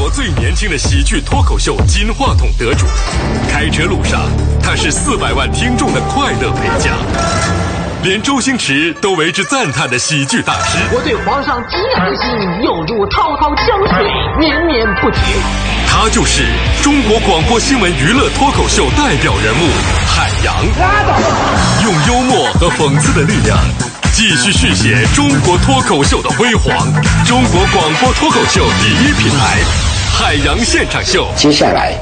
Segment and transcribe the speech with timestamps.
[0.00, 2.86] 国最年轻的喜剧脱口秀金话筒得主。
[3.50, 4.22] 开车路上，
[4.62, 6.96] 他是四百万听众的快乐陪驾。
[8.02, 10.78] 连周星驰都为之赞叹的喜剧大师。
[10.90, 15.20] 我对皇上极爱心，犹如滔滔江水绵绵不绝。
[15.86, 16.44] 他就是
[16.82, 19.68] 中国广播新闻娱乐脱口秀代表人物
[20.08, 20.64] 海洋。
[21.84, 23.58] 用幽默和讽刺的力量，
[24.14, 26.72] 继续续写中国脱口秀的辉煌。
[27.26, 29.58] 中国广播脱口秀第一品牌，
[30.20, 31.26] 海洋现场秀。
[31.34, 31.94] 接下来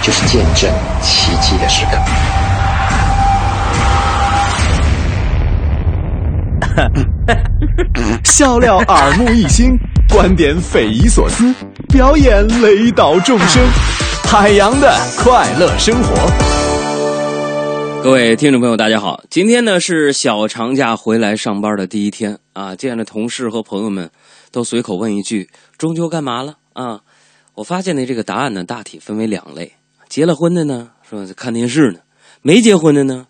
[0.00, 1.92] 就是见证奇迹的时刻。
[8.24, 9.76] 笑料耳目一新，
[10.08, 11.54] 观点匪夷所思，
[11.88, 13.62] 表演雷倒众生，
[14.24, 16.14] 海洋的快乐生活。
[18.02, 19.20] 各位听众朋友，大家好！
[19.28, 24.10] 今天呢是小长假回来上班的第一天啊，见着同事和朋友们，
[24.50, 27.00] 都随口问一句：“中秋干嘛了？”啊，
[27.54, 29.72] 我发现呢这个答案呢大体分为两类：
[30.08, 31.98] 结了婚的呢说看电视呢，
[32.40, 33.26] 没结婚的呢，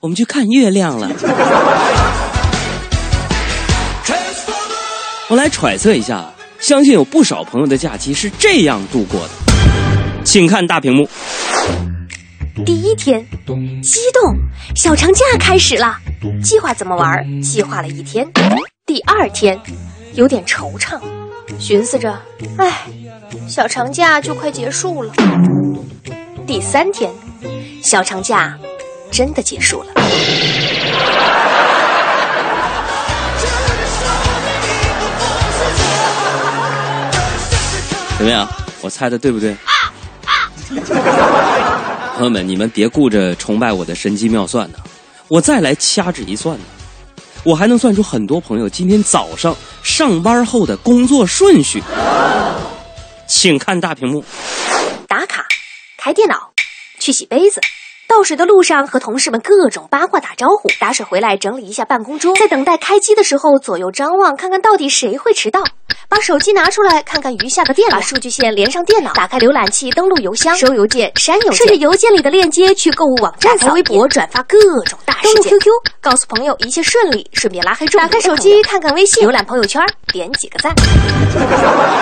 [0.00, 1.10] 我们去看月亮了。
[5.28, 9.30] 我来揣测一下，相信有不少朋友的假期是这样度过的，
[10.24, 11.06] 请看大屏幕。
[12.64, 13.26] 第一天，
[13.82, 14.34] 激动，
[14.74, 15.98] 小长假开始了，
[16.42, 17.42] 计划怎么玩？
[17.42, 18.26] 计划了一天。
[18.86, 19.60] 第二天，
[20.14, 20.98] 有点惆怅，
[21.58, 22.18] 寻思着，
[22.56, 22.86] 唉，
[23.48, 25.12] 小长假就快结束了。
[26.46, 27.10] 第三天，
[27.82, 28.56] 小长假
[29.10, 29.88] 真的结束了。
[38.18, 38.48] 怎么样？
[38.80, 39.56] 我猜的对不对？
[42.16, 44.78] 朋友们，你们别顾着崇拜我的神机妙算呢，
[45.28, 46.64] 我再来掐指一算呢，
[47.44, 51.82] 我还能算出很多朋友今天早上上班后的工作顺序。
[53.26, 54.24] 请看大屏幕。
[55.08, 55.46] 打卡，
[55.98, 56.52] 开电脑，
[56.98, 57.60] 去洗杯子。
[58.08, 65.64] 倒水的路上和同事们各种八卦打招呼，打水回来整理一下办公桌，在等待开机的时候左右张望，看看到底谁会迟到。
[66.26, 75.70] 把手机拿出来看看余下的电，把数据线连上电脑，打开浏览器登录邮箱，收邮件删邮件，顺着邮件里的链接去购物网站，扫微博转发各种大事件，登录 QQ
[76.00, 78.00] 告诉朋友一切顺利，顺便拉黑众。
[78.00, 79.80] 打开手机看看微信，浏览朋友圈，
[80.12, 80.74] 点几个赞。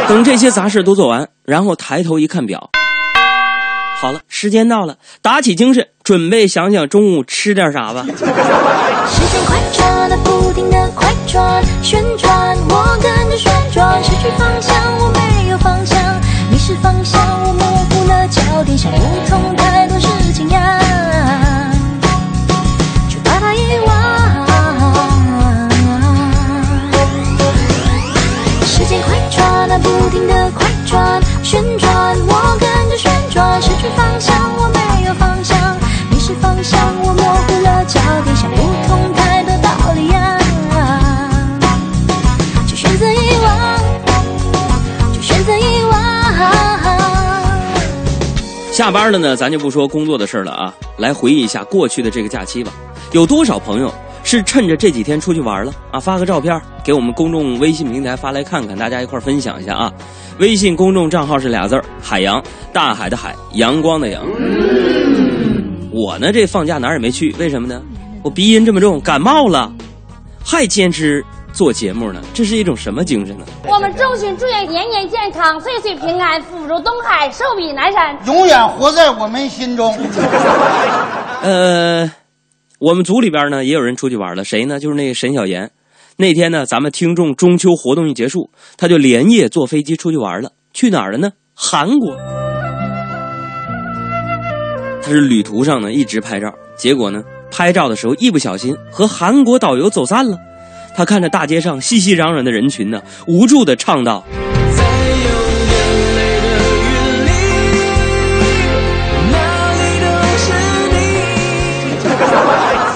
[0.08, 2.70] 等这些杂事都做完，然后抬头一看表。
[4.00, 8.06] 好了，时间到了，打起精神，准备想想中午吃点啥吧。
[8.06, 11.62] 时间快转啊，不停的快转，
[14.24, 14.83] 去方向，
[48.74, 52.72] 下班了呢，咱就不说工作的事了啊，来回忆一下过去的这个假期吧。
[53.12, 56.00] 有多少朋友是趁着这几天出去玩了啊？
[56.00, 59.92] 发个照片给我们公众微信平台发来看看，大家一块分享一下啊。
[60.40, 62.42] 微信公众账号是俩字儿：海洋，
[62.72, 64.20] 大海的海，阳光的阳。
[65.92, 67.80] 我呢，这放假哪儿也没去，为什么呢？
[68.24, 69.72] 我鼻音这么重，感冒了，
[70.44, 71.24] 还坚持
[71.54, 73.46] 做节目呢，这是一种什么精神呢？
[73.68, 78.18] 我们衷心祝愿年年健康，岁岁平安，福如东海，寿比南山。
[78.26, 79.96] 永远活在我们心中。
[81.42, 82.10] 呃，
[82.80, 84.80] 我们组里边呢也有人出去玩了，谁呢？
[84.80, 85.70] 就是那个沈小妍。
[86.16, 90.50] 那天呢，咱们听众中秋活动一结束，他就连夜坐飞机出去玩了。
[90.72, 91.30] 去哪儿了呢？
[91.54, 92.16] 韩国。
[95.02, 100.36] 他是旅途上呢一直拍照，结果呢拍照的时候一不小心和韩国导游走散了。
[100.94, 104.24] 他看着大街上熙熙攘攘的人群呢，无助的唱道。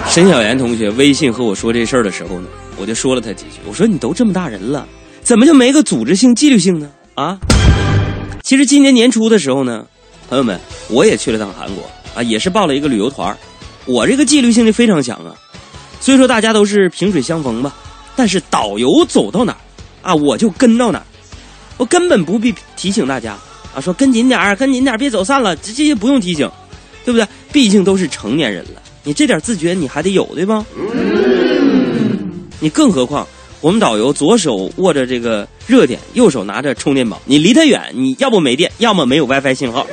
[0.09, 3.61] 沈小妍同学微信和我说这事儿的时候呢，我就说了他几句。
[3.67, 4.87] 我说你都这么大人了，
[5.23, 6.89] 怎么就没个组织性、纪律性呢？
[7.15, 7.39] 啊！
[8.43, 9.85] 其实今年年初的时候呢，
[10.29, 10.59] 朋友们，
[10.89, 11.83] 我也去了趟韩国
[12.15, 13.37] 啊，也是报了一个旅游团儿
[13.85, 15.35] 我这个纪律性就非常强啊。
[16.01, 17.75] 虽说大家都是萍水相逢吧，
[18.19, 19.59] 但是导游走到哪儿
[20.03, 21.07] 啊，我就跟到哪儿，
[21.77, 23.37] 我根本不必提醒大家
[23.73, 26.51] 啊，说跟紧点儿，跟紧点儿，别走散了，这这些不用提醒，
[27.05, 27.25] 对不对？
[27.53, 28.83] 毕竟都是成年人了。
[29.05, 30.65] 你这点自觉你还得有对吧？
[32.59, 33.25] 你更何况
[33.61, 37.23] 我们导游左手握着这个热点，右手拿着充电宝。
[37.25, 39.87] 你离他远，你要不没电，要么没有 WiFi 信号。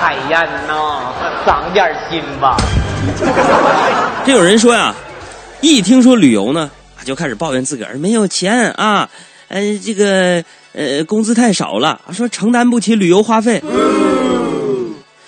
[0.00, 1.12] 海燕呐，
[1.44, 2.56] 长点心吧。
[4.24, 4.94] 这有人说呀，
[5.62, 6.70] 一听说旅游呢，
[7.04, 9.08] 就开始抱怨自个儿没有钱啊，
[9.46, 13.62] 呃，这个呃工资太少了，说承担不起旅游花费。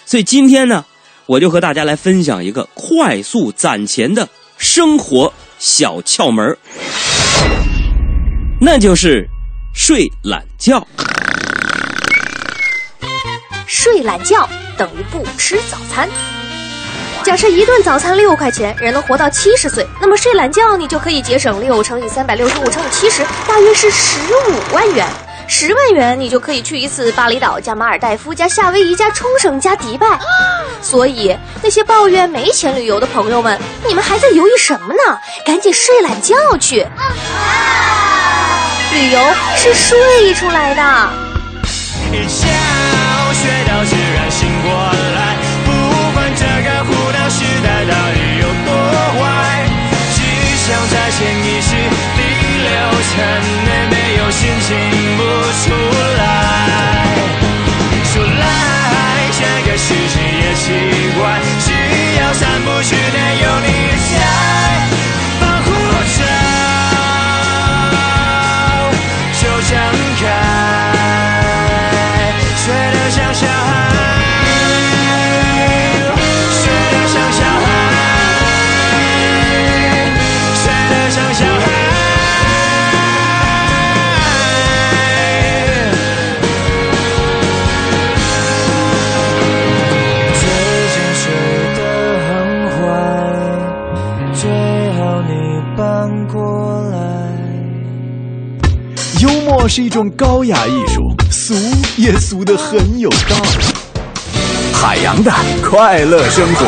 [0.04, 0.84] 所以今天呢，
[1.26, 4.28] 我就和大家来分享一个快速攒钱的
[4.58, 6.58] 生活小窍门儿
[8.60, 9.24] 那就是
[9.72, 10.84] 睡懒觉。
[13.66, 16.08] 睡懒觉等于不吃早餐。
[17.24, 24.18] 假设一顿早餐六块钱，人能活到七十岁，那么睡懒觉你就可以节省六乘以三百六十五乘以七十，大约是十
[24.50, 25.06] 五万元。
[25.46, 30.18] 十万元你就可以去一次巴厘岛加马尔代夫加夏威夷加冲绳加迪拜。
[30.82, 35.18] 所以那些抱怨没钱旅游的朋友们，你们还在犹豫什么呢？
[35.46, 36.86] 赶紧睡懒觉去！
[38.92, 39.18] 旅游
[39.56, 40.82] 是睡出来的。
[53.16, 53.22] 很
[53.66, 54.93] 累没有信心
[99.76, 101.52] 是一种高雅艺术，俗
[102.00, 103.64] 也俗得很有道理。
[104.72, 105.32] 海洋的
[105.64, 106.64] 快乐生活。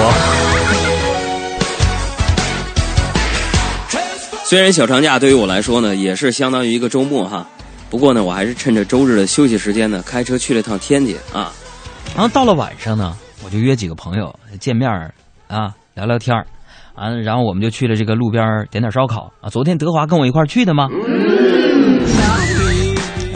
[4.42, 7.46] 虽然小长假对于我来说呢，也是相当于一个周末哈，
[7.88, 11.52] 不过呢，我还是趁着周日的休息时间呢，开车去了趟天津啊。
[12.12, 15.14] 然后到了晚上呢，我就约几个朋友见面儿
[15.46, 16.44] 啊，聊聊天儿，
[16.96, 19.48] 啊，然后我们就去了这个路边点点烧烤啊。
[19.48, 20.88] 昨天德华跟我一块儿去的吗？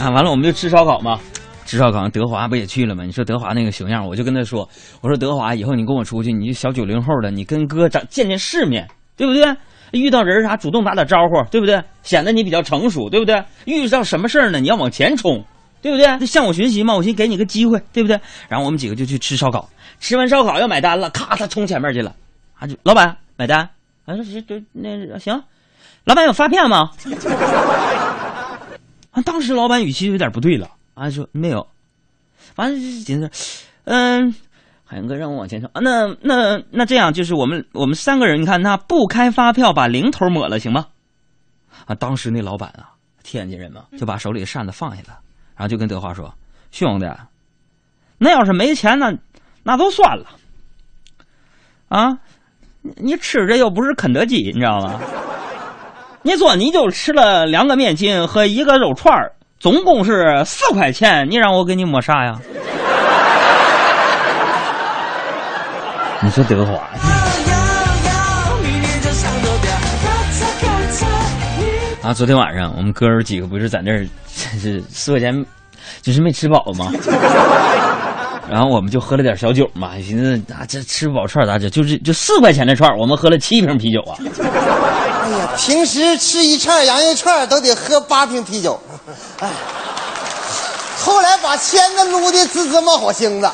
[0.01, 1.19] 啊，完了我们就吃烧烤嘛，
[1.63, 3.03] 吃烧烤，德华不也去了吗？
[3.03, 4.67] 你说德华那个熊样，我就跟他说，
[4.99, 9.55] 我说德华，以后你跟我出去，你就小九零后的，你跟哥长见见世面，对不对？
[9.91, 11.79] 遇到人啥主动打打招呼，对不对？
[12.01, 13.43] 显得你比较成熟，对不对？
[13.65, 15.45] 遇到什么事儿呢，你要往前冲，
[15.83, 16.25] 对不对？
[16.25, 18.19] 向我学习嘛，我寻思给你个机会，对不对？
[18.49, 19.69] 然后我们几个就去吃烧烤，
[19.99, 22.15] 吃完烧烤要买单了，咔，他冲前面去了，
[22.57, 23.69] 啊，就老板买单，
[24.05, 25.43] 啊，说行，那行，
[26.05, 26.89] 老板有发票吗？
[29.11, 31.67] 啊，当时老板语气有点不对了，啊，说没有，
[32.55, 33.29] 完了寻思，
[33.85, 34.33] 嗯。
[34.83, 40.87] 海洋哥让我往前冲啊，那那那这样就是我们我们三个人，你看那不开发票把零头抹了行吗？
[41.85, 42.91] 啊，当时那老板啊，
[43.23, 45.19] 天津人嘛，就把手里的扇子放下了，
[45.55, 46.33] 然后就跟德华说
[46.71, 47.09] ：“兄弟，
[48.17, 49.15] 那要是没钱那
[49.63, 50.25] 那都算了，
[51.87, 52.19] 啊，
[52.81, 54.99] 你吃的又不是肯德基，你知道吗？
[56.23, 62.37] 你说你就吃了两个面筋和一个肉串儿总共是四块钱，你让我给你抹啥呀？”
[66.23, 66.73] 你说德华，
[72.07, 75.45] 啊，昨天晚上我们哥儿几个不是在那儿，是四块钱，
[76.03, 76.91] 就是没吃饱吗？
[78.49, 81.69] 然后我们就喝了点小酒嘛，寻思啊，这吃不饱串咋整？
[81.69, 84.17] 就是就四块钱的串，我们喝了七瓶啤酒啊！
[84.41, 88.79] 哎呀，平时吃一串羊肉串都得喝八瓶啤酒，
[89.39, 89.49] 哎，
[90.97, 93.53] 后来把签子撸的滋滋冒火星子啊！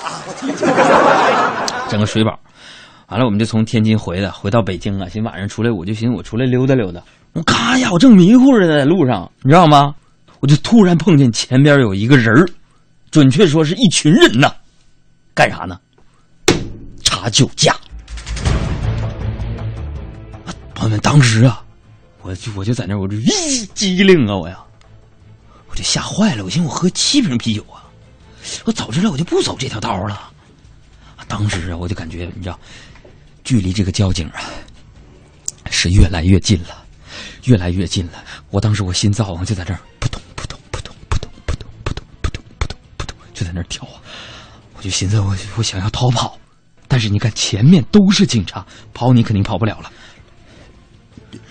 [1.89, 2.39] 整个水饱，
[3.10, 7.01] 完了我们就从天津回来，回到北京啊，寻晚上出来，我就寻思我出来溜达溜达。
[7.34, 9.94] 我咔呀，我正迷糊着呢，在路上，你知道吗？
[10.39, 12.48] 我就突然碰见前边有一个人儿，
[13.12, 14.51] 准确说是一群人呐，
[15.38, 15.79] 干啥呢？
[17.03, 17.77] 查酒驾。
[20.74, 21.63] 朋友们，当时啊，
[22.24, 24.58] 我就我就在那，我就一机灵啊，我呀，
[25.70, 26.44] 我就吓坏了。
[26.44, 27.86] 我寻思我喝七瓶啤酒啊，
[28.65, 30.34] 我早知道我就不走这条道了。
[31.27, 32.60] 当时啊，我就感觉你知道，
[33.44, 34.41] 距离这个交警啊
[35.70, 36.84] 是越来越近了，
[37.44, 38.24] 越来越近了。
[38.50, 44.01] 我当时我心脏就在这儿扑通扑通扑通扑通扑通扑通扑通扑通扑通就在那跳啊。
[44.88, 46.39] 就寻思我我想要逃跑，
[46.88, 49.91] 但是你看前面都是警察，跑你肯定跑不了了。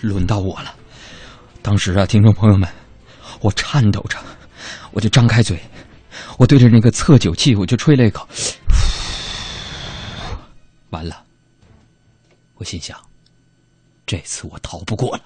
[0.01, 0.73] 轮到我了，
[1.61, 2.67] 当时啊，听众朋友们，
[3.41, 4.17] 我颤抖着，
[4.89, 5.61] 我就张开嘴，
[6.39, 8.27] 我对着那个测酒器，我就吹了一口，
[10.89, 11.23] 完了，
[12.55, 12.97] 我心想，
[14.07, 15.23] 这次我逃不过了。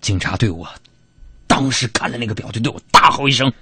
[0.00, 0.64] 警察对我
[1.48, 3.52] 当时看了那个表，就对我大吼一声：“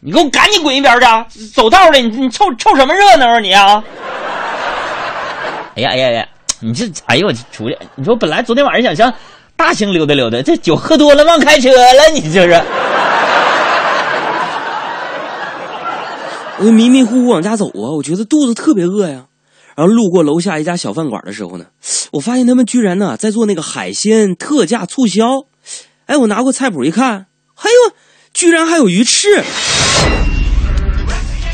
[0.00, 1.46] 你给我赶紧滚一边去！
[1.48, 3.82] 走道的，你你凑凑什么热闹啊你啊！”
[5.76, 6.28] 哎呀哎呀呀！
[6.60, 7.78] 你这哎呦我出去！
[7.96, 9.14] 你说本来昨天晚上想上
[9.56, 12.62] 大兴溜达溜达，这酒喝多了忘开车了，你这是。
[16.58, 19.26] 我就迷迷糊糊往家走啊，我觉得肚子特别饿呀。
[19.76, 21.66] 然后路过楼下一家小饭馆的时候呢，
[22.12, 25.44] 我发现他们居然呢在做那个海鲜特价促销。
[26.06, 27.94] 哎，我拿过菜谱一看，哎呦，
[28.34, 29.44] 居然还有鱼翅！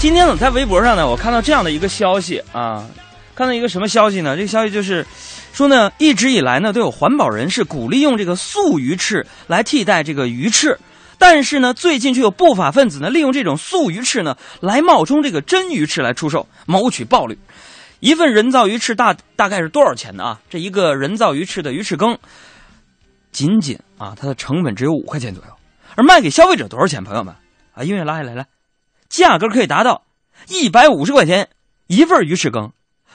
[0.04, 2.86] 今天我在微博上呢，我看到这样的一个消息啊。
[3.34, 4.36] 看到一个什么消息呢？
[4.36, 5.02] 这个消息就是
[5.54, 10.78] 说呢，一直以来呢都有环保人士鼓励用这个素鱼翅来替代这个鱼翅，
[11.16, 17.38] 但是呢，最近却有不法分子呢利用这种素鱼翅呢来冒充这个真鱼翅来出售，谋取暴利。
[18.00, 20.22] 一份人造鱼翅大大概是多少钱呢？
[20.22, 22.18] 啊，这一个人造鱼翅的鱼翅羹，
[23.32, 25.50] 仅仅啊它的成本只有五块钱左右，
[25.96, 27.02] 而卖给消费者多少钱？
[27.02, 27.34] 朋友们
[27.72, 28.46] 啊，音乐拉下来来，
[29.08, 30.04] 价格可以达到
[30.48, 31.50] 一百五十块钱
[31.86, 32.72] 一份鱼翅羹。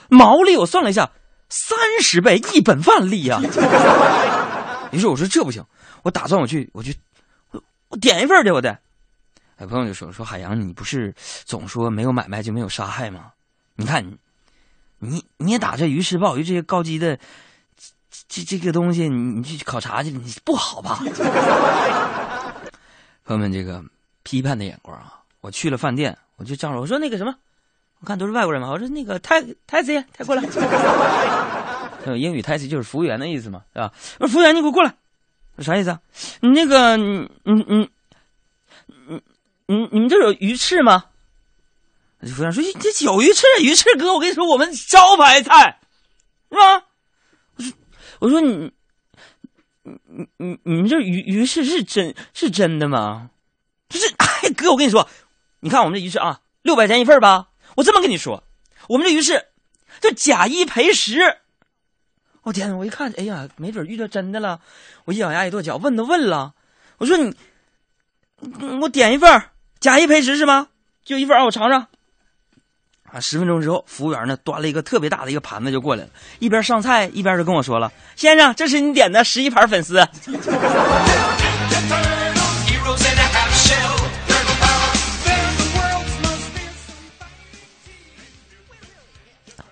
[0.08, 1.12] 毛利我算了一下，
[1.48, 3.40] 三十倍，一本万利呀！
[4.90, 5.64] 于是我说这不行，
[6.02, 6.96] 我打算我去，我去，
[7.52, 8.76] 我我点一份去，我得。
[9.56, 13.32] 哎，朋友就说说海洋，你不是总说没有买卖就没有杀害吗？
[13.76, 14.16] 你看你，
[14.98, 17.18] 你你也打这鱼翅鲍鱼这些高级的
[18.28, 20.98] 这这个东西，你你去考察去，你不好吧？
[23.24, 23.80] 朋友们，这个
[24.24, 25.19] 批判的眼光啊！
[25.40, 27.34] 我去了饭店，我就叫了，我说那个什么。
[28.00, 30.42] 我看都是外国人嘛，我说那个泰泰子，泰过来。
[32.16, 33.92] 英语泰子就是服务员的意思嘛，是吧？
[34.18, 34.94] 我说服务员，你给我过来，
[35.58, 36.00] 啥意思啊？
[36.40, 37.90] 你那个，你你你
[39.06, 39.22] 你
[39.66, 41.04] 你你们这有鱼翅吗？
[42.22, 45.78] 服务员说这有鱼翅，鱼翅哥，我跟你说，我们招牌菜，
[46.50, 46.86] 是吧？
[47.56, 47.72] 我说
[48.20, 48.72] 我说你
[49.82, 53.28] 你你你们这鱼鱼翅是真是真的吗？
[53.88, 55.06] 不是，哎哥，我跟你说，
[55.60, 57.48] 你看我们这鱼翅啊，六百钱一份吧。
[57.76, 58.42] 我这么跟你说，
[58.88, 59.46] 我们这鱼翅
[60.00, 61.38] 就假一赔十。
[62.42, 62.76] 我天！
[62.78, 64.60] 我一看，哎呀，没准遇到真的了。
[65.04, 66.54] 我一咬牙一跺脚，问都问了。
[66.96, 67.34] 我说你，
[68.80, 69.42] 我点一份
[69.78, 70.68] 假一赔十是吗？
[71.04, 71.86] 就一份啊我尝尝。
[73.12, 73.20] 啊！
[73.20, 79.98] 十分钟之后，服务员呢端了一个特别大的一个盘子就过来了，一边上菜一边就跟我说了：“先生，这是你点的十一盘粉丝。”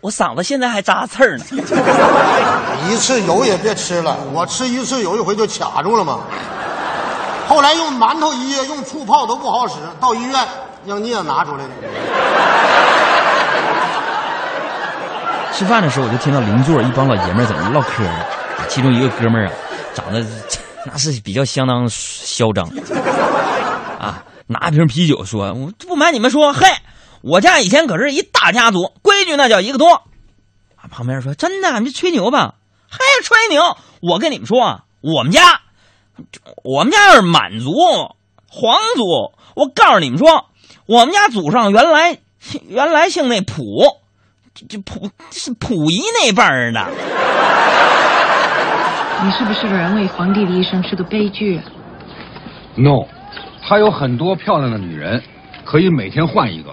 [0.00, 1.44] 我嗓子现在还扎刺儿呢。
[2.88, 6.20] 一次油也别吃了，我吃一次有一回就卡住了嘛。
[7.48, 10.46] 后来用馒头噎，用醋泡都不好使，到医院
[10.86, 11.70] 让镊子拿出来了。
[15.52, 18.24] 吃饭的时候，我就听到邻座一帮老爷们在那唠嗑呢。
[18.68, 19.52] 其中一个哥们儿啊，
[19.94, 20.24] 长得
[20.86, 22.64] 那是比较相当嚣张
[23.98, 26.66] 啊，拿瓶啤酒说：“我不瞒你们说，嘿。”
[27.22, 29.92] 我家以前可是一大家族，规矩那叫一个多。
[30.76, 32.54] 啊，旁边说真的，你这吹牛吧？
[32.88, 33.76] 还吹牛？
[34.00, 35.60] 我跟你们说啊，我们家，
[36.62, 37.72] 我们家是满族
[38.48, 39.32] 皇族。
[39.56, 40.46] 我告诉你们说，
[40.86, 42.18] 我们家祖上原来
[42.68, 43.98] 原来姓那溥，
[44.54, 46.86] 这溥是溥仪那辈儿的。
[49.24, 51.60] 你是不是认为皇帝的一生是个悲剧
[52.76, 53.08] ？No，
[53.68, 55.20] 他有很多漂亮的女人，
[55.64, 56.72] 可以每天换一个。